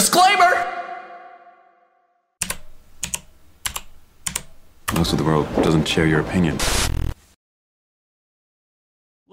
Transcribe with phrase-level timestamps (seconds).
[0.00, 0.66] Disclaimer!
[4.94, 6.56] Most of the world doesn't share your opinion.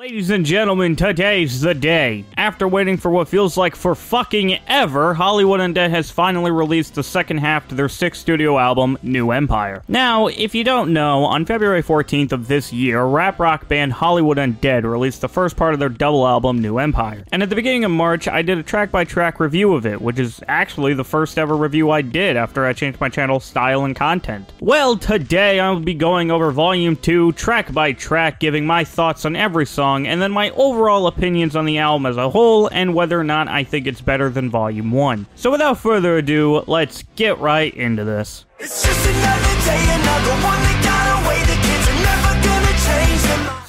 [0.07, 2.23] Ladies and gentlemen, today's the day.
[2.37, 7.03] After waiting for what feels like for fucking ever, Hollywood Undead has finally released the
[7.03, 9.83] second half to their sixth studio album, New Empire.
[9.89, 14.37] Now, if you don't know, on February 14th of this year, rap rock band Hollywood
[14.37, 17.25] Undead released the first part of their double album, New Empire.
[17.33, 20.01] And at the beginning of March, I did a track by track review of it,
[20.01, 23.83] which is actually the first ever review I did after I changed my channel style
[23.83, 24.53] and content.
[24.61, 29.35] Well, today I'll be going over Volume 2, track by track, giving my thoughts on
[29.35, 33.19] every song and then my overall opinions on the album as a whole, and whether
[33.19, 35.25] or not I think it's better than Volume 1.
[35.35, 38.45] So without further ado, let's get right into this.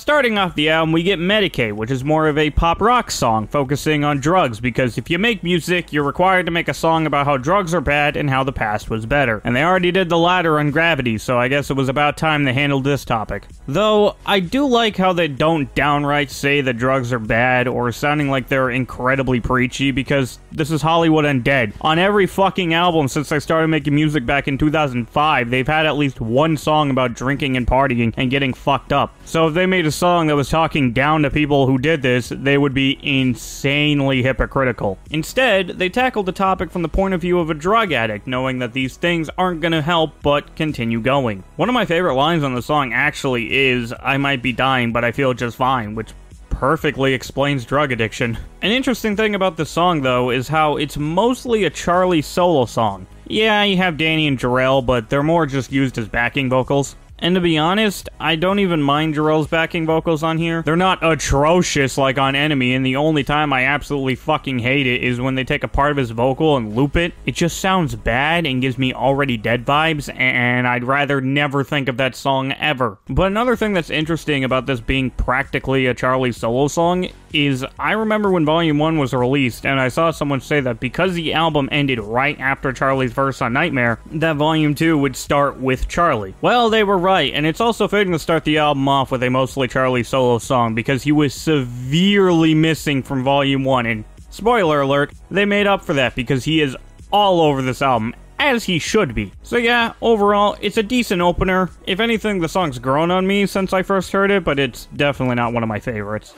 [0.08, 3.46] Starting off the album, we get Medicate, which is more of a pop rock song
[3.46, 7.26] focusing on drugs because if you make music, you're required to make a song about
[7.26, 9.42] how drugs are bad and how the past was better.
[9.44, 12.44] And they already did the latter on Gravity, so I guess it was about time
[12.44, 13.48] they handled this topic.
[13.66, 18.30] Though, I do like how they don't downright say that drugs are bad or sounding
[18.30, 21.74] like they're incredibly preachy because this is Hollywood Undead.
[21.82, 25.98] On every fucking album since I started making music back in 2005, they've had at
[25.98, 29.14] least one song about drinking and partying and getting fucked up.
[29.26, 32.28] So if they made a song that was talking down to people who did this,
[32.28, 34.96] they would be insanely hypocritical.
[35.10, 38.60] Instead, they tackled the topic from the point of view of a drug addict, knowing
[38.60, 41.42] that these things aren't gonna help but continue going.
[41.56, 45.04] One of my favorite lines on the song actually is, I might be dying, but
[45.04, 46.12] I feel just fine, which
[46.48, 48.38] perfectly explains drug addiction.
[48.62, 53.06] An interesting thing about this song, though, is how it's mostly a Charlie solo song.
[53.26, 56.96] Yeah, you have Danny and Jorel, but they're more just used as backing vocals.
[57.20, 60.62] And to be honest, I don't even mind Jorel's backing vocals on here.
[60.62, 65.02] They're not atrocious like on Enemy, and the only time I absolutely fucking hate it
[65.02, 67.12] is when they take a part of his vocal and loop it.
[67.26, 71.88] It just sounds bad and gives me already dead vibes, and I'd rather never think
[71.88, 72.98] of that song ever.
[73.08, 77.92] But another thing that's interesting about this being practically a Charlie solo song is I
[77.92, 81.68] remember when Volume 1 was released, and I saw someone say that because the album
[81.72, 86.34] ended right after Charlie's verse on Nightmare, that Volume 2 would start with Charlie.
[86.40, 89.30] Well, they were right, and it's also fitting to start the album off with a
[89.30, 95.12] mostly Charlie solo song because he was severely missing from Volume 1, and spoiler alert,
[95.30, 96.76] they made up for that because he is
[97.10, 98.14] all over this album.
[98.40, 99.32] As he should be.
[99.42, 101.70] So, yeah, overall, it's a decent opener.
[101.88, 105.34] If anything, the song's grown on me since I first heard it, but it's definitely
[105.34, 106.34] not one of my favorites.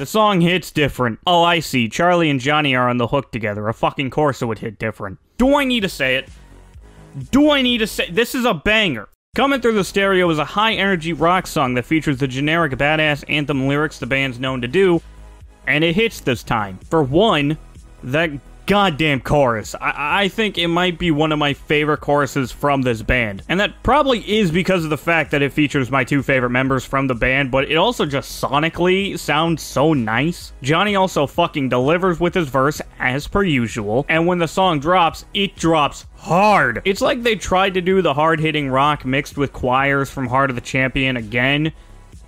[0.00, 1.18] The song hits different.
[1.26, 1.86] Oh, I see.
[1.86, 3.68] Charlie and Johnny are on the hook together.
[3.68, 5.18] A fucking course would hit different.
[5.36, 6.30] Do I need to say it?
[7.30, 9.10] Do I need to say this is a banger?
[9.36, 13.24] Coming through the stereo is a high energy rock song that features the generic badass
[13.28, 15.02] anthem lyrics the band's known to do,
[15.66, 16.78] and it hits this time.
[16.88, 17.58] For one,
[18.02, 18.30] that
[18.70, 19.74] goddamn chorus.
[19.80, 23.42] I, I think it might be one of my favorite choruses from this band.
[23.48, 26.84] And that probably is because of the fact that it features my two favorite members
[26.84, 30.52] from the band, but it also just sonically sounds so nice.
[30.62, 35.24] Johnny also fucking delivers with his verse as per usual, and when the song drops,
[35.34, 36.80] it drops hard.
[36.84, 40.50] It's like they tried to do the hard hitting rock mixed with choirs from Heart
[40.50, 41.72] of the Champion again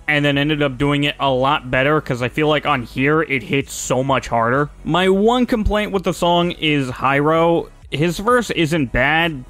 [0.07, 3.21] and then ended up doing it a lot better because I feel like on here
[3.21, 4.69] it hits so much harder.
[4.83, 7.69] My one complaint with the song is Hyro.
[7.91, 9.43] His verse isn't bad,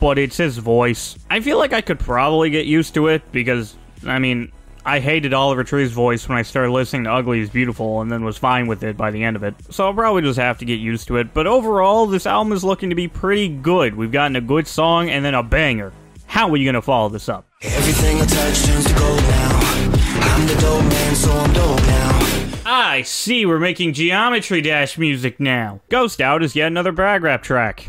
[0.00, 1.18] but it's his voice.
[1.30, 3.76] I feel like I could probably get used to it because,
[4.06, 4.52] I mean,
[4.84, 8.24] I hated Oliver Tree's voice when I started listening to Ugly is Beautiful and then
[8.24, 9.54] was fine with it by the end of it.
[9.70, 11.34] So I'll probably just have to get used to it.
[11.34, 13.94] But overall, this album is looking to be pretty good.
[13.94, 15.92] We've gotten a good song and then a banger.
[16.26, 17.46] How are you going to follow this up?
[17.62, 19.97] Everything I touch turns to gold now.
[20.38, 22.60] I'm the dope man, so I'm dope now.
[22.64, 25.80] I see we're making Geometry Dash music now.
[25.88, 27.88] Ghost Out is yet another brag rap track.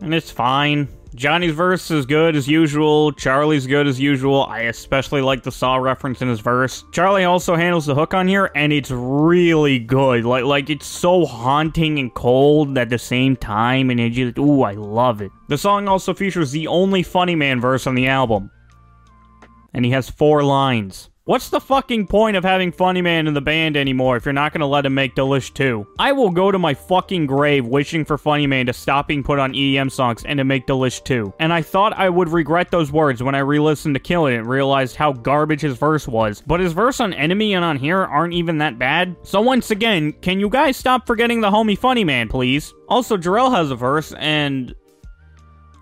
[0.00, 0.86] And it's fine.
[1.16, 3.10] Johnny's verse is good as usual.
[3.10, 4.44] Charlie's good as usual.
[4.44, 6.84] I especially like the Saw reference in his verse.
[6.92, 10.24] Charlie also handles the hook on here, and it's really good.
[10.24, 14.62] Like, like it's so haunting and cold at the same time, and it just, ooh,
[14.62, 15.32] I love it.
[15.48, 18.52] The song also features the only Funny Man verse on the album,
[19.74, 21.10] and he has four lines.
[21.26, 24.52] What's the fucking point of having Funny Man in the band anymore if you're not
[24.52, 25.84] gonna let him make Delish 2?
[25.98, 29.40] I will go to my fucking grave wishing for Funny Man to stop being put
[29.40, 31.34] on EDM songs and to make Delish 2.
[31.40, 34.46] And I thought I would regret those words when I re-listened to Killing It and
[34.46, 36.44] realized how garbage his verse was.
[36.46, 39.16] But his verse on Enemy and on here aren't even that bad.
[39.24, 42.72] So once again, can you guys stop forgetting the homie Funny Man, please?
[42.88, 44.72] Also, Jorel has a verse, and...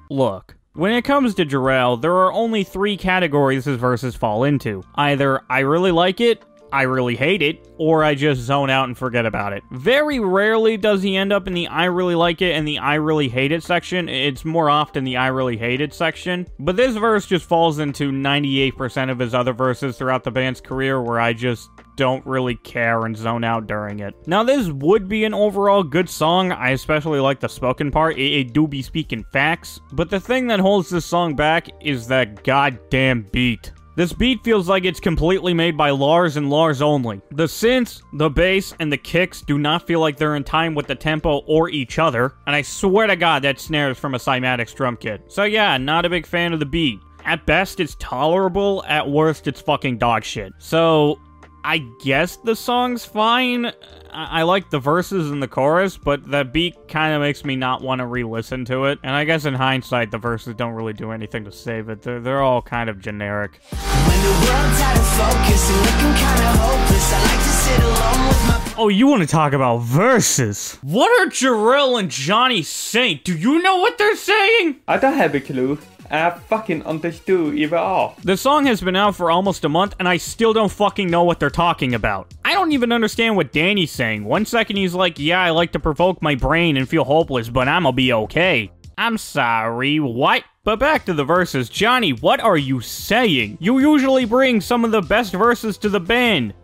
[0.08, 0.56] Look.
[0.76, 4.82] When it comes to Jorel, there are only three categories his verses fall into.
[4.96, 6.42] Either I really like it,
[6.74, 9.62] I really hate it, or I just zone out and forget about it.
[9.70, 12.94] Very rarely does he end up in the I really like it and the I
[12.96, 14.08] really hate it section.
[14.08, 16.48] It's more often the I really hate it section.
[16.58, 21.00] But this verse just falls into 98% of his other verses throughout the band's career
[21.00, 24.14] where I just don't really care and zone out during it.
[24.26, 26.50] Now, this would be an overall good song.
[26.50, 28.18] I especially like the spoken part.
[28.18, 29.78] It, it do be speaking facts.
[29.92, 33.70] But the thing that holds this song back is that goddamn beat.
[33.96, 37.20] This beat feels like it's completely made by Lars and Lars only.
[37.31, 40.88] The synths, the bass, and the kicks do not feel like they're in time with
[40.88, 44.19] the tempo or each other, and I swear to god that snare is from a
[44.19, 45.23] Cymatics drum kit.
[45.29, 46.99] So yeah, not a big fan of the beat.
[47.25, 50.52] At best, it's tolerable, at worst, it's fucking dog shit.
[50.58, 51.20] So,
[51.66, 53.66] I guess the song's fine.
[54.12, 57.56] I, I like the verses and the chorus, but the beat kind of makes me
[57.56, 58.99] not want to re-listen to it.
[59.02, 62.02] And I guess in hindsight, the verses don't really do anything to save it.
[62.02, 63.61] They're, they're all kind of generic.
[63.70, 68.28] When the world's out of focus and looking kinda hopeless, I like to sit alone
[68.28, 70.78] with my Oh, you want to talk about verses?
[70.82, 73.20] What are Jorel and Johnny saying?
[73.25, 74.81] Do you know what they're saying?
[74.87, 75.78] I don't have a clue.
[76.10, 78.16] I fucking understood even all.
[78.22, 81.24] The song has been out for almost a month, and I still don't fucking know
[81.24, 82.32] what they're talking about.
[82.44, 84.24] I don't even understand what Danny's saying.
[84.24, 87.68] One second he's like, yeah, I like to provoke my brain and feel hopeless, but
[87.68, 88.70] I'ma be okay.
[88.96, 90.44] I'm sorry, what?
[90.62, 91.68] But back to the verses.
[91.68, 93.58] Johnny, what are you saying?
[93.60, 96.54] You usually bring some of the best verses to the band.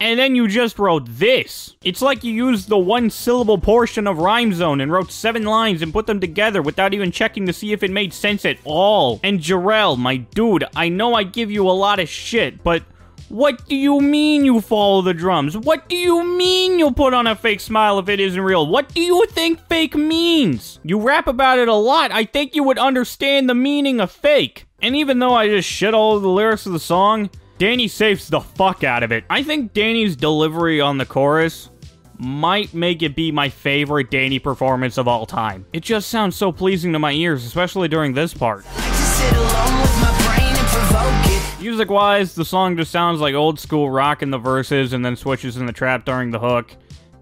[0.00, 1.76] And then you just wrote this.
[1.82, 5.82] It's like you used the one syllable portion of Rhyme Zone and wrote seven lines
[5.82, 9.20] and put them together without even checking to see if it made sense at all.
[9.22, 12.82] And Jorel, my dude, I know I give you a lot of shit, but
[13.28, 15.54] what do you mean you follow the drums?
[15.56, 18.66] What do you mean you'll put on a fake smile if it isn't real?
[18.66, 20.80] What do you think fake means?
[20.82, 22.10] You rap about it a lot.
[22.10, 24.64] I think you would understand the meaning of fake.
[24.80, 27.28] And even though I just shit all of the lyrics of the song,
[27.58, 29.24] Danny saves the fuck out of it.
[29.28, 31.70] I think Danny's delivery on the chorus
[32.16, 35.66] might make it be my favorite Danny performance of all time.
[35.72, 38.64] It just sounds so pleasing to my ears, especially during this part.
[38.64, 41.60] like to sit alone with my brain and provoke it.
[41.60, 45.16] Music wise, the song just sounds like old school rock in the verses and then
[45.16, 46.76] switches in the trap during the hook.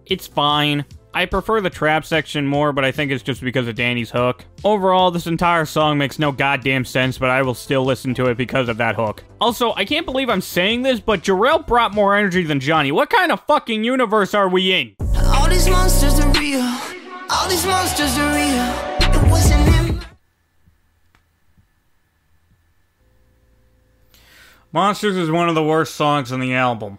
[0.04, 0.84] It's fine.
[1.16, 4.44] I prefer the trap section more, but I think it's just because of Danny's hook.
[4.62, 8.36] Overall, this entire song makes no goddamn sense, but I will still listen to it
[8.36, 9.24] because of that hook.
[9.40, 12.92] Also, I can't believe I'm saying this, but Jorel brought more energy than Johnny.
[12.92, 14.94] What kind of fucking universe are we in?
[15.24, 16.60] All these monsters are real.
[17.30, 19.24] All these monsters are real.
[19.24, 20.00] It wasn't him.
[24.70, 26.98] Monsters is one of the worst songs on the album.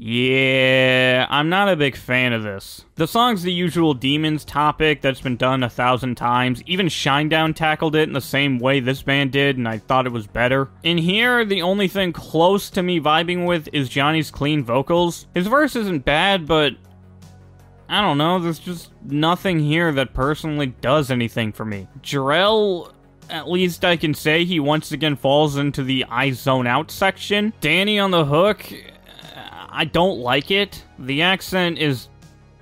[0.00, 2.84] Yeah, I'm not a big fan of this.
[2.94, 6.62] The song's the usual demons topic that's been done a thousand times.
[6.66, 10.12] Even Shinedown tackled it in the same way this band did, and I thought it
[10.12, 10.68] was better.
[10.84, 15.26] In here, the only thing close to me vibing with is Johnny's clean vocals.
[15.34, 16.74] His verse isn't bad, but
[17.88, 21.88] I don't know, there's just nothing here that personally does anything for me.
[22.02, 22.92] Jorel,
[23.30, 27.52] at least I can say he once again falls into the I zone out section.
[27.60, 28.64] Danny on the hook,
[29.68, 30.84] I don't like it.
[30.98, 32.08] The accent is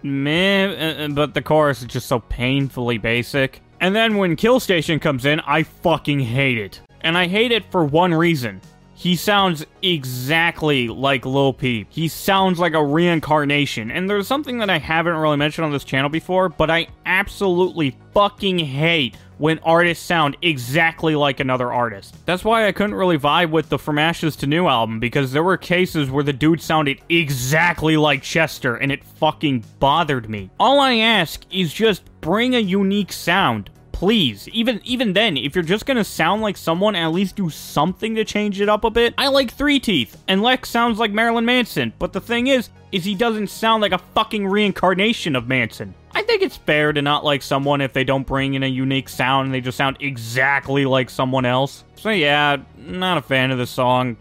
[0.02, 3.62] meh, uh, but the chorus is just so painfully basic.
[3.80, 6.80] And then when Killstation comes in, I fucking hate it.
[7.02, 8.60] And I hate it for one reason.
[8.94, 11.88] He sounds exactly like Lil Peep.
[11.90, 13.90] He sounds like a reincarnation.
[13.90, 17.98] And there's something that I haven't really mentioned on this channel before, but I absolutely
[18.14, 22.16] fucking hate when artists sound exactly like another artist.
[22.26, 25.42] That's why I couldn't really vibe with the From Ashes to New album, because there
[25.42, 30.50] were cases where the dude sounded exactly like Chester, and it fucking bothered me.
[30.58, 35.64] All I ask is just bring a unique sound please even even then if you're
[35.64, 39.14] just gonna sound like someone at least do something to change it up a bit
[39.16, 43.04] i like three teeth and lex sounds like marilyn manson but the thing is is
[43.04, 47.24] he doesn't sound like a fucking reincarnation of manson i think it's fair to not
[47.24, 50.84] like someone if they don't bring in a unique sound and they just sound exactly
[50.84, 54.16] like someone else so yeah not a fan of the song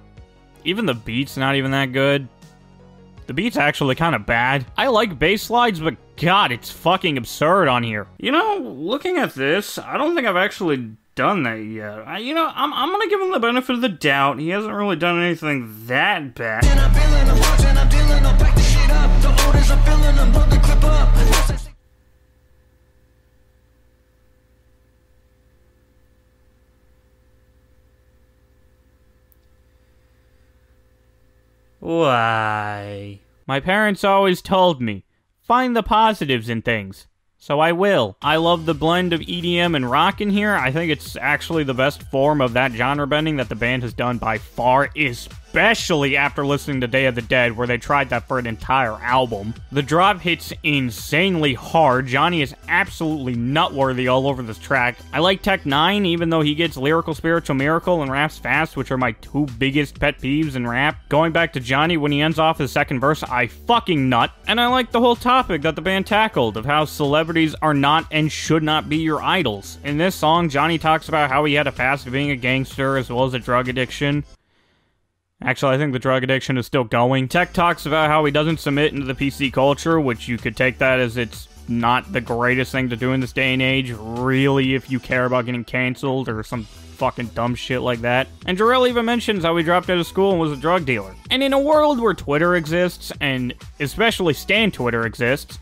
[0.64, 2.28] even the beat's not even that good
[3.28, 4.66] the beat's actually kind of bad.
[4.78, 8.08] I like bass slides, but god, it's fucking absurd on here.
[8.18, 12.08] You know, looking at this, I don't think I've actually done that yet.
[12.08, 14.40] I, you know, I'm, I'm gonna give him the benefit of the doubt.
[14.40, 16.66] He hasn't really done anything that bad.
[16.66, 19.22] And I'm feeling them, watching, I'm dealing them, back the shit up.
[19.22, 21.16] The orders, I'm feeling them, load the clip up.
[31.86, 33.20] Why?
[33.46, 35.06] My parents always told me,
[35.44, 37.06] find the positives in things.
[37.38, 38.18] So I will.
[38.24, 40.56] I love the blend of EDM and rock in here.
[40.56, 43.94] I think it's actually the best form of that genre bending that the band has
[43.94, 44.90] done by far,
[45.56, 49.02] especially after listening to Day of the Dead, where they tried that for an entire
[49.02, 49.54] album.
[49.72, 52.08] The drop hits insanely hard.
[52.08, 54.98] Johnny is absolutely nutworthy all over this track.
[55.14, 58.92] I like Tech N9ne, even though he gets lyrical, spiritual, miracle, and raps fast, which
[58.92, 60.98] are my two biggest pet peeves in rap.
[61.08, 64.34] Going back to Johnny when he ends off his second verse, I fucking nut.
[64.48, 68.08] And I like the whole topic that the band tackled of how celebrities are not
[68.12, 69.78] and should not be your idols.
[69.86, 72.98] In this song, Johnny talks about how he had a past of being a gangster
[72.98, 74.26] as well as a drug addiction.
[75.42, 77.28] Actually, I think the drug addiction is still going.
[77.28, 80.78] Tech talks about how he doesn't submit into the PC culture, which you could take
[80.78, 84.76] that as it's not the greatest thing to do in this day and age, really,
[84.76, 88.28] if you care about getting canceled or some fucking dumb shit like that.
[88.46, 91.14] And Jorel even mentions how he dropped out of school and was a drug dealer.
[91.30, 95.60] And in a world where Twitter exists, and especially Stan Twitter exists,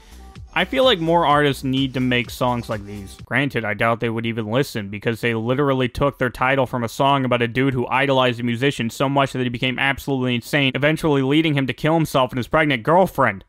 [0.56, 3.18] I feel like more artists need to make songs like these.
[3.26, 6.90] Granted, I doubt they would even listen because they literally took their title from a
[6.90, 10.72] song about a dude who idolized a musician so much that he became absolutely insane,
[10.76, 13.44] eventually leading him to kill himself and his pregnant girlfriend.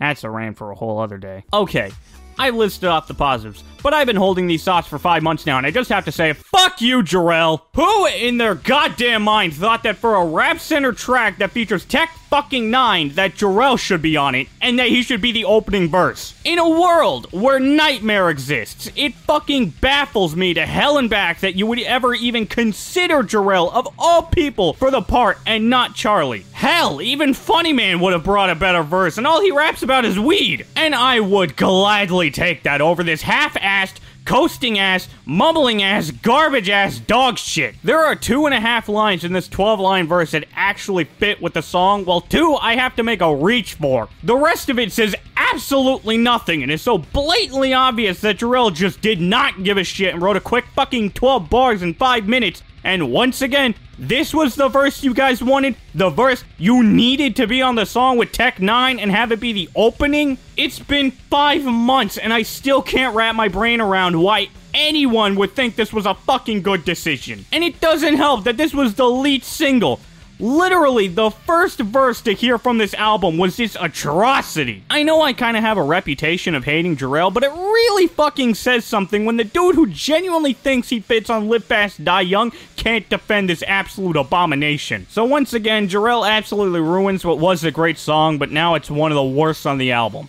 [0.00, 1.44] That's a rant for a whole other day.
[1.52, 1.92] Okay,
[2.38, 5.58] I listed off the positives, but I've been holding these thoughts for five months now,
[5.58, 7.62] and I just have to say, fuck you, Jorel.
[7.74, 12.10] Who in their goddamn mind thought that for a rap center track that features Tech
[12.30, 15.88] fucking Nine, that Jorel should be on it, and that he should be the opening
[15.88, 16.34] verse?
[16.44, 21.56] In a world where Nightmare exists, it fucking baffles me to hell and back that
[21.56, 26.46] you would ever even consider Jorel, of all people, for the part and not Charlie.
[26.52, 30.04] Hell, even Funny Man would have brought a better verse, and all he raps about
[30.04, 30.66] is weed.
[30.76, 36.98] And I would gladly take that over this half-assed, coasting ass, mumbling ass, garbage ass
[36.98, 37.74] dog shit.
[37.82, 41.42] There are two and a half lines in this 12 line verse that actually fit
[41.42, 44.08] with the song, while two I have to make a reach for.
[44.22, 49.00] The rest of it says absolutely nothing and is so blatantly obvious that Jorel just
[49.00, 52.62] did not give a shit and wrote a quick fucking 12 bars in 5 minutes.
[52.84, 57.46] And once again, this was the verse you guys wanted, the verse you needed to
[57.46, 60.38] be on the song with Tech N9ne and have it be the opening.
[60.56, 65.52] It's been five months and I still can't wrap my brain around why anyone would
[65.52, 67.44] think this was a fucking good decision.
[67.52, 70.00] And it doesn't help that this was the lead single.
[70.42, 74.82] Literally, the first verse to hear from this album was this atrocity.
[74.90, 78.56] I know I kind of have a reputation of hating Jorel, but it really fucking
[78.56, 82.50] says something when the dude who genuinely thinks he fits on Live Fast, Die Young
[82.74, 85.06] can't defend this absolute abomination.
[85.10, 89.12] So once again, Jorel absolutely ruins what was a great song, but now it's one
[89.12, 90.28] of the worst on the album.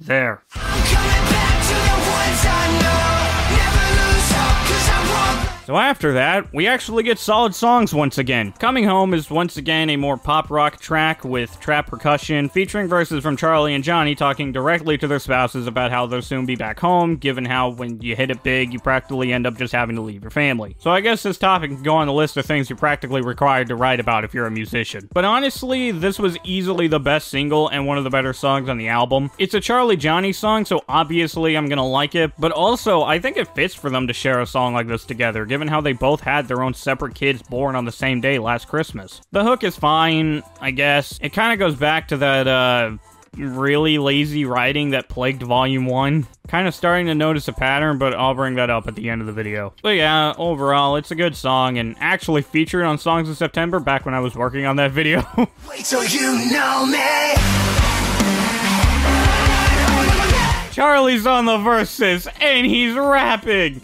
[0.00, 0.40] There.
[5.64, 8.52] So after that, we actually get solid songs once again.
[8.58, 13.22] Coming Home is once again a more pop rock track with trap percussion, featuring verses
[13.22, 16.78] from Charlie and Johnny talking directly to their spouses about how they'll soon be back
[16.78, 20.02] home, given how when you hit it big, you practically end up just having to
[20.02, 20.76] leave your family.
[20.80, 23.68] So I guess this topic can go on the list of things you're practically required
[23.68, 25.08] to write about if you're a musician.
[25.14, 28.76] But honestly, this was easily the best single and one of the better songs on
[28.76, 29.30] the album.
[29.38, 33.38] It's a Charlie Johnny song, so obviously I'm gonna like it, but also I think
[33.38, 36.20] it fits for them to share a song like this together, given how they both
[36.20, 39.20] had their own separate kids born on the same day last Christmas.
[39.30, 41.16] The hook is fine, I guess.
[41.22, 42.96] It kind of goes back to that, uh,
[43.36, 46.26] really lazy writing that plagued Volume 1.
[46.48, 49.20] Kind of starting to notice a pattern, but I'll bring that up at the end
[49.20, 49.72] of the video.
[49.80, 54.04] But yeah, overall, it's a good song, and actually featured on Songs of September back
[54.04, 55.24] when I was working on that video.
[55.68, 57.34] Wait till you know me.
[60.72, 63.80] Charlie's on the verses, and he's rapping.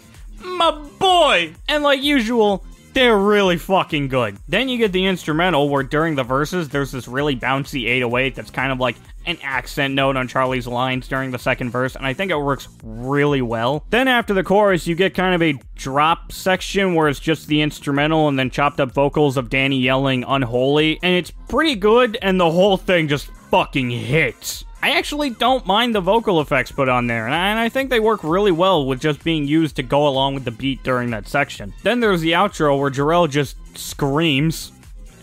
[1.01, 1.53] Boy!
[1.67, 4.37] And like usual, they're really fucking good.
[4.47, 8.51] Then you get the instrumental where during the verses, there's this really bouncy 808 that's
[8.51, 12.13] kind of like an accent note on Charlie's lines during the second verse, and I
[12.13, 13.83] think it works really well.
[13.89, 17.61] Then after the chorus, you get kind of a drop section where it's just the
[17.61, 22.39] instrumental and then chopped up vocals of Danny yelling unholy, and it's pretty good, and
[22.39, 24.65] the whole thing just fucking hits.
[24.83, 27.89] I actually don't mind the vocal effects put on there, and I, and I think
[27.89, 31.11] they work really well with just being used to go along with the beat during
[31.11, 31.73] that section.
[31.83, 34.71] Then there's the outro where Jorel just screams,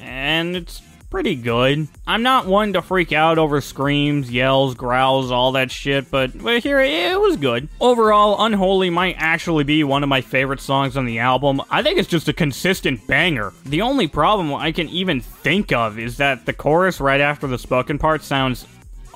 [0.00, 1.88] and it's pretty good.
[2.06, 6.62] I'm not one to freak out over screams, yells, growls, all that shit, but, but
[6.62, 7.68] here it was good.
[7.80, 11.62] Overall, Unholy might actually be one of my favorite songs on the album.
[11.70, 13.52] I think it's just a consistent banger.
[13.64, 17.58] The only problem I can even think of is that the chorus right after the
[17.58, 18.66] spoken part sounds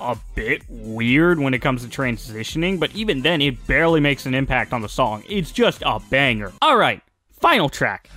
[0.03, 4.33] a bit weird when it comes to transitioning, but even then, it barely makes an
[4.33, 5.23] impact on the song.
[5.27, 6.51] It's just a banger.
[6.63, 8.09] Alright, final track.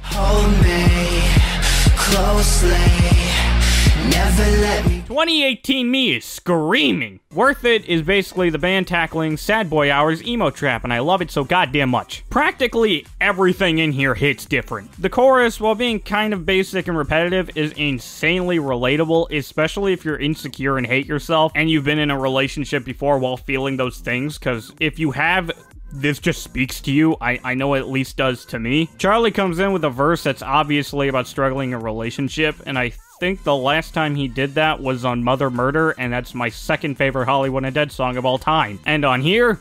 [5.16, 7.20] 2018 me is screaming.
[7.32, 11.22] Worth It is basically the band tackling Sad Boy Hour's emo trap, and I love
[11.22, 12.22] it so goddamn much.
[12.28, 14.92] Practically everything in here hits different.
[15.00, 20.18] The chorus, while being kind of basic and repetitive, is insanely relatable, especially if you're
[20.18, 24.38] insecure and hate yourself and you've been in a relationship before while feeling those things,
[24.38, 25.50] because if you have
[25.92, 27.16] this just speaks to you.
[27.20, 28.90] I, I know it at least does to me.
[28.98, 33.44] Charlie comes in with a verse that's obviously about struggling a relationship, and I think
[33.44, 37.26] the last time he did that was on Mother Murder, and that's my second favorite
[37.26, 38.78] Hollywood Undead song of all time.
[38.84, 39.58] And on here,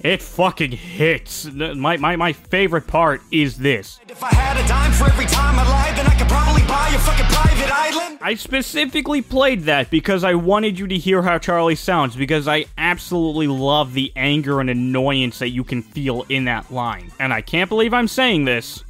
[0.00, 1.46] it fucking hits.
[1.46, 3.98] My, my, my favorite part is this.
[4.08, 6.88] If I had a dime for every time I lied, then I could probably buy
[6.94, 8.18] a fucking private island.
[8.20, 12.66] I specifically played that because I wanted you to hear how Charlie sounds, because I
[12.78, 17.10] absolutely love the anger and annoyance that you can feel in that line.
[17.18, 18.84] And I can't believe I'm saying this,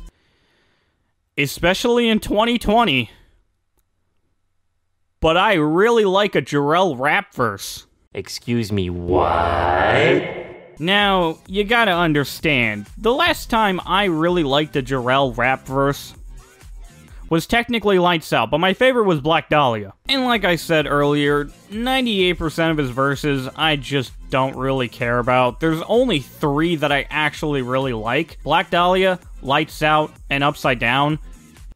[1.38, 3.10] especially in 2020,
[5.22, 7.86] but I really like a Jorel rap verse.
[8.12, 9.22] Excuse me, what?
[10.78, 16.12] Now, you gotta understand, the last time I really liked a Jorel rap verse
[17.30, 19.94] was technically Lights Out, but my favorite was Black Dahlia.
[20.08, 25.60] And like I said earlier, 98% of his verses I just don't really care about.
[25.60, 31.20] There's only three that I actually really like Black Dahlia, Lights Out, and Upside Down.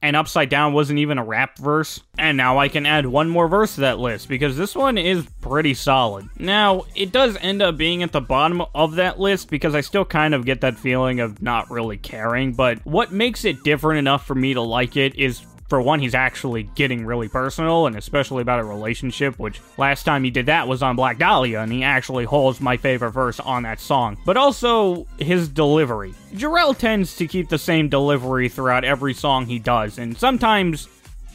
[0.02, 2.00] And Upside Down wasn't even a rap verse.
[2.18, 5.26] And now I can add one more verse to that list because this one is
[5.40, 6.28] pretty solid.
[6.38, 10.04] Now, it does end up being at the bottom of that list because I still
[10.04, 12.52] kind of get that feeling of not really caring.
[12.52, 16.14] But what makes it different enough for me to like it is for one, he's
[16.14, 20.68] actually getting really personal, and especially about a relationship, which last time he did that
[20.68, 24.16] was on Black Dahlia, and he actually holds my favorite verse on that song.
[24.24, 26.14] But also his delivery.
[26.32, 30.88] Jorel tends to keep the same delivery throughout every song he does, and sometimes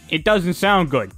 [0.09, 1.11] it doesn't sound good.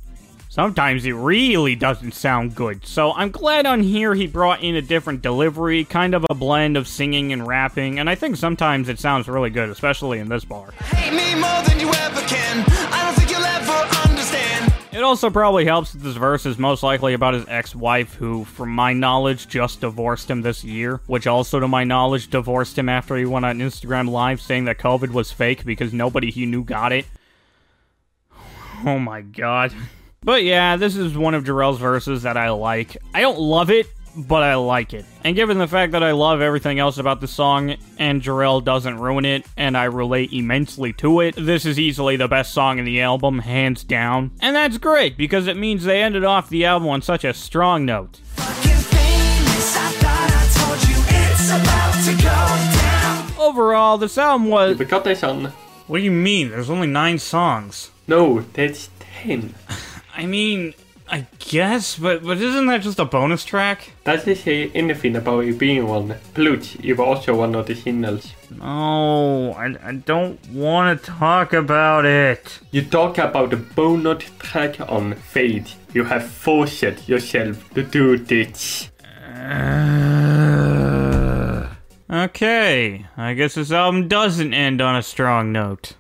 [0.54, 2.86] Sometimes it really doesn't sound good.
[2.86, 6.78] So I'm glad on here he brought in a different delivery, kind of a blend
[6.78, 10.46] of singing and rapping, and I think sometimes it sounds really good, especially in this
[10.46, 10.70] bar.
[10.74, 12.64] Hate me more than you ever can.
[12.70, 14.72] I don't think you'll ever understand.
[14.92, 18.70] It also probably helps that this verse is most likely about his ex-wife, who, from
[18.70, 21.02] my knowledge, just divorced him this year.
[21.08, 24.78] Which also, to my knowledge, divorced him after he went on Instagram Live saying that
[24.78, 27.08] COVID was fake because nobody he knew got it.
[28.86, 29.74] Oh my god.
[30.24, 32.98] But yeah, this is one of Jorel's verses that I like.
[33.14, 35.06] I don't love it, but I like it.
[35.24, 39.00] And given the fact that I love everything else about the song, and Jorel doesn't
[39.00, 42.86] ruin it, and I relate immensely to it, this is easily the best song in
[42.86, 44.32] the album, hands down.
[44.40, 47.86] And that's great, because it means they ended off the album on such a strong
[47.86, 48.22] note.
[48.36, 49.78] Fucking famous.
[49.78, 53.50] I thought I told you it's about to go down.
[53.50, 54.78] Overall, this album was.
[54.78, 55.52] Forgot this on.
[55.88, 56.50] What do you mean?
[56.50, 57.92] There's only nine songs.
[58.08, 59.56] No, that's ten.
[60.16, 60.76] I mean,
[61.10, 63.92] I guess, but but isn't that just a bonus track?
[64.04, 66.16] Does det say anything about it being one.
[66.34, 68.34] Plus, it was also one of the singles.
[68.52, 72.60] No, oh, I, I don't want to talk about it.
[72.72, 75.70] You talk about the bonus track on Fade.
[75.94, 78.92] You have forced yourself to do this.
[79.36, 79.74] Uh,
[82.10, 85.96] okay, I guess this album doesn't end on a strong note.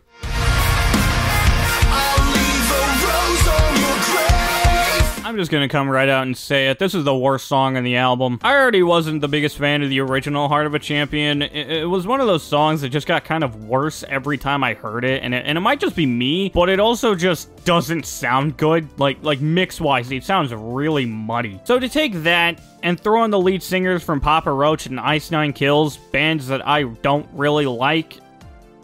[5.34, 6.78] I'm just gonna come right out and say it.
[6.78, 8.38] This is the worst song on the album.
[8.44, 11.42] I already wasn't the biggest fan of the original Heart of a Champion.
[11.42, 14.64] It, it was one of those songs that just got kind of worse every time
[14.64, 17.66] I heard it, and it, and it might just be me, but it also just
[17.66, 18.88] doesn't sound good.
[19.00, 21.60] Like like mix wise, it sounds really muddy.
[21.64, 25.32] So to take that and throw in the lead singers from Papa Roach and Ice
[25.32, 28.20] Nine Kills, bands that I don't really like,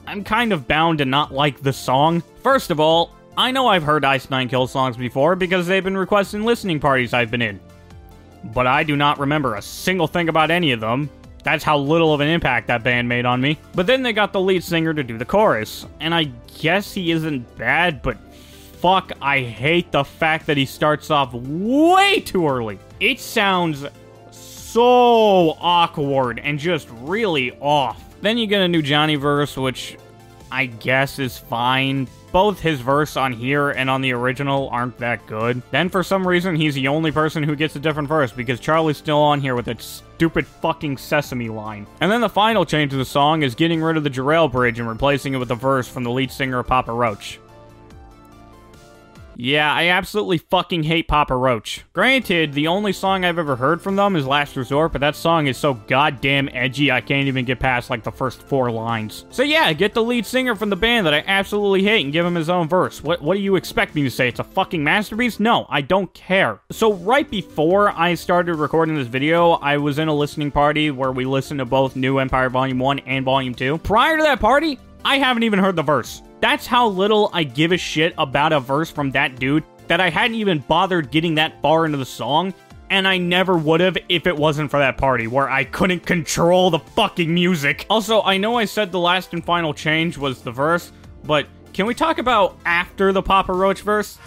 [0.07, 2.23] I'm kind of bound to not like the song.
[2.41, 5.95] First of all, I know I've heard Ice Nine Kills songs before because they've been
[5.95, 7.57] requesting listening parties I've been in.
[8.53, 11.09] But I do not remember a single thing about any of them.
[11.45, 13.57] That's how little of an impact that band made on me.
[13.73, 16.25] But then they got the lead singer to do the chorus, and I
[16.59, 18.17] guess he isn't bad, but
[18.81, 22.77] fuck, I hate the fact that he starts off way too early.
[22.99, 23.85] It sounds
[24.31, 28.03] so awkward and just really off.
[28.19, 29.97] Then you get a new Johnny verse, which
[30.51, 32.09] I guess is fine.
[32.31, 35.61] Both his verse on here and on the original aren't that good.
[35.71, 38.97] Then for some reason he's the only person who gets a different verse because Charlie's
[38.97, 41.87] still on here with that stupid fucking sesame line.
[42.01, 44.79] And then the final change to the song is getting rid of the Jorel bridge
[44.79, 47.39] and replacing it with a verse from the lead singer of Papa Roach.
[49.41, 51.85] Yeah, I absolutely fucking hate Papa Roach.
[51.93, 55.47] Granted, the only song I've ever heard from them is Last Resort, but that song
[55.47, 59.23] is so goddamn edgy I can't even get past like the first four lines.
[59.29, 62.25] So yeah, get the lead singer from the band that I absolutely hate and give
[62.25, 63.01] him his own verse.
[63.01, 64.27] What what do you expect me to say?
[64.27, 65.39] It's a fucking masterpiece?
[65.39, 66.59] No, I don't care.
[66.69, 71.13] So right before I started recording this video, I was in a listening party where
[71.13, 73.77] we listened to both New Empire Volume 1 and Volume 2.
[73.77, 76.23] Prior to that party, I haven't even heard the verse.
[76.41, 80.09] That's how little I give a shit about a verse from that dude that I
[80.09, 82.53] hadn't even bothered getting that far into the song,
[82.89, 86.69] and I never would have if it wasn't for that party where I couldn't control
[86.69, 87.85] the fucking music.
[87.89, 90.91] Also, I know I said the last and final change was the verse,
[91.25, 94.17] but can we talk about after the Papa Roach verse?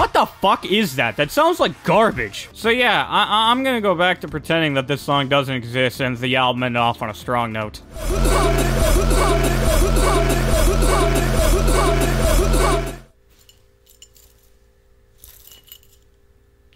[0.00, 1.16] What the fuck is that?
[1.16, 2.48] That sounds like garbage.
[2.54, 6.16] So yeah, I- I'm gonna go back to pretending that this song doesn't exist and
[6.16, 7.82] the album end off on a strong note.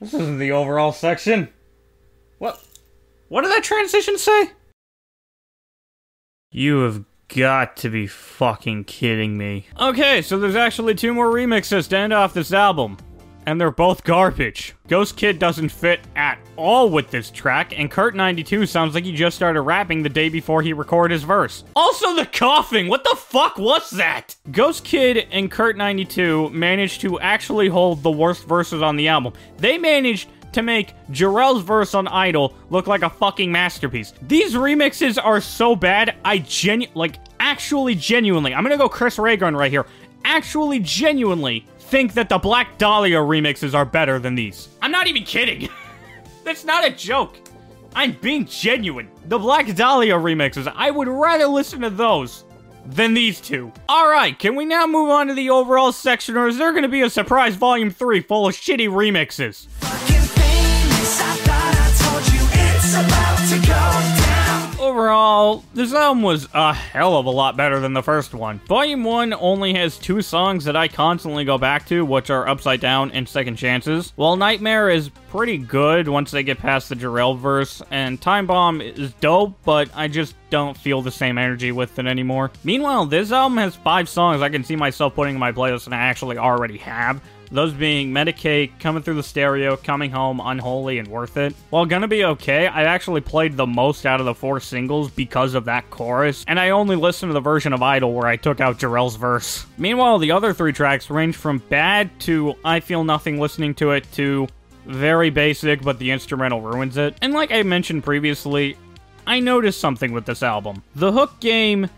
[0.00, 1.48] This isn't the overall section.
[2.36, 2.62] What?
[3.28, 4.50] What did that transition say?
[6.50, 9.66] You have got to be fucking kidding me.
[9.80, 12.98] Okay, so there's actually two more remixes to end off this album.
[13.46, 14.74] And they're both garbage.
[14.88, 19.36] Ghost Kid doesn't fit at all with this track, and Kurt92 sounds like he just
[19.36, 21.64] started rapping the day before he recorded his verse.
[21.76, 22.88] Also, the coughing!
[22.88, 24.36] What the fuck was that?
[24.50, 29.34] Ghost Kid and Kurt92 managed to actually hold the worst verses on the album.
[29.58, 34.14] They managed to make Jorel's verse on Idol look like a fucking masterpiece.
[34.22, 39.56] These remixes are so bad, I genu- like, actually genuinely, I'm gonna go Chris Raygun
[39.56, 39.84] right here,
[40.24, 44.68] actually genuinely think that the Black Dahlia remixes are better than these.
[44.82, 45.68] I'm not even kidding.
[46.44, 47.36] That's not a joke.
[47.94, 49.08] I'm being genuine.
[49.26, 52.44] The Black Dahlia remixes, I would rather listen to those
[52.86, 53.72] than these two.
[53.88, 57.02] Alright, can we now move on to the overall section, or is there gonna be
[57.02, 59.68] a surprise volume 3 full of shitty remixes?
[64.94, 68.60] Overall, this album was a hell of a lot better than the first one.
[68.68, 72.78] Volume 1 only has two songs that I constantly go back to, which are Upside
[72.78, 74.12] Down and Second Chances.
[74.14, 78.80] While Nightmare is pretty good once they get past the Jorel verse, and Time Bomb
[78.80, 82.52] is dope, but I just don't feel the same energy with it anymore.
[82.62, 85.94] Meanwhile, this album has five songs I can see myself putting in my playlist and
[85.96, 87.20] I actually already have.
[87.50, 91.54] Those being Medicate, Coming Through the Stereo, Coming Home, Unholy, and Worth It.
[91.70, 95.54] While Gonna Be Okay, I actually played the most out of the four singles because
[95.54, 98.60] of that chorus, and I only listened to the version of Idol where I took
[98.60, 99.66] out Jorel's verse.
[99.78, 104.10] Meanwhile, the other three tracks range from bad to I feel nothing listening to it
[104.12, 104.48] to
[104.86, 107.16] very basic, but the instrumental ruins it.
[107.22, 108.76] And like I mentioned previously,
[109.26, 110.82] I noticed something with this album.
[110.94, 111.88] The hook game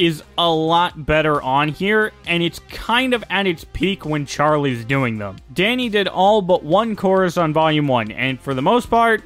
[0.00, 4.82] is a lot better on here, and it's kind of at its peak when Charlie's
[4.84, 5.36] doing them.
[5.52, 9.22] Danny did all but one chorus on Volume 1, and for the most part,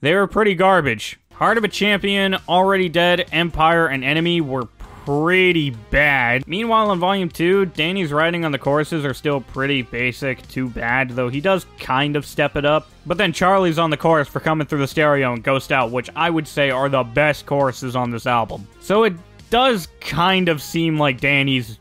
[0.00, 1.18] they were pretty garbage.
[1.32, 4.66] Heart of a Champion, Already Dead, Empire, and Enemy were
[5.04, 6.46] pretty bad.
[6.48, 11.10] Meanwhile, in Volume 2, Danny's writing on the choruses are still pretty basic too bad,
[11.10, 12.90] though he does kind of step it up.
[13.06, 16.10] But then Charlie's on the chorus for Coming Through the Stereo and Ghost Out, which
[16.16, 18.66] I would say are the best choruses on this album.
[18.80, 19.14] So it
[19.50, 21.78] does kind of seem like Danny's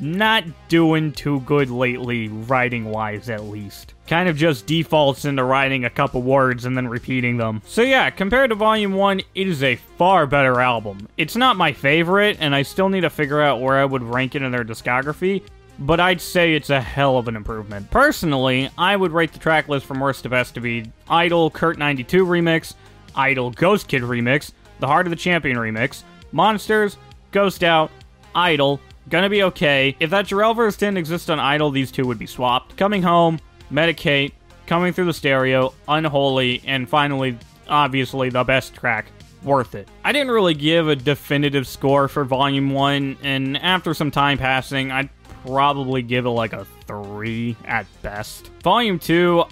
[0.00, 3.94] not doing too good lately, writing wise at least.
[4.06, 7.62] Kind of just defaults into writing a couple words and then repeating them.
[7.66, 11.06] So, yeah, compared to Volume 1, it is a far better album.
[11.16, 14.34] It's not my favorite, and I still need to figure out where I would rank
[14.34, 15.42] it in their discography,
[15.78, 17.90] but I'd say it's a hell of an improvement.
[17.90, 21.78] Personally, I would rate the track list from worst to best to be Idol Kurt
[21.78, 22.74] 92 remix,
[23.14, 26.02] Idol Ghost Kid remix, The Heart of the Champion remix,
[26.32, 26.96] Monsters,
[27.32, 27.90] Ghost Out,
[28.34, 29.96] Idol, Gonna Be Okay.
[30.00, 32.76] If that Jorel verse didn't exist on Idol, these two would be swapped.
[32.76, 33.38] Coming Home,
[33.72, 34.32] Medicate,
[34.66, 37.36] Coming Through the Stereo, Unholy, and finally,
[37.68, 39.06] obviously, the best track,
[39.42, 39.88] Worth It.
[40.04, 44.90] I didn't really give a definitive score for Volume 1, and after some time passing,
[44.90, 45.08] I'd
[45.46, 48.48] probably give it like a 3 at best.
[48.62, 49.44] Volume 2,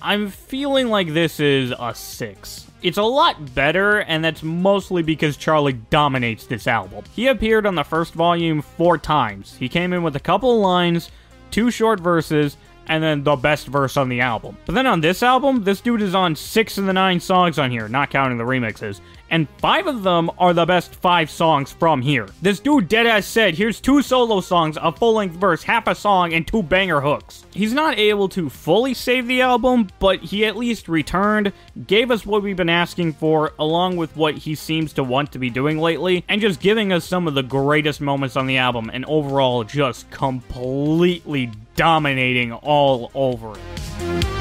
[0.00, 2.66] I'm feeling like this is a 6.
[2.84, 7.02] It's a lot better, and that's mostly because Charlie dominates this album.
[7.14, 9.56] He appeared on the first volume four times.
[9.58, 11.10] He came in with a couple of lines,
[11.50, 14.58] two short verses, and then the best verse on the album.
[14.66, 17.70] But then on this album, this dude is on six of the nine songs on
[17.70, 19.00] here, not counting the remixes.
[19.34, 22.28] And five of them are the best five songs from here.
[22.40, 26.32] This dude deadass said, here's two solo songs, a full length verse, half a song,
[26.32, 27.44] and two banger hooks.
[27.52, 31.52] He's not able to fully save the album, but he at least returned,
[31.88, 35.40] gave us what we've been asking for, along with what he seems to want to
[35.40, 38.88] be doing lately, and just giving us some of the greatest moments on the album,
[38.94, 44.33] and overall just completely dominating all over it.